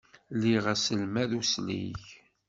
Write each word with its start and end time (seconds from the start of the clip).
Liɣ 0.41 0.65
aselmad 0.73 1.31
uslig. 1.39 2.03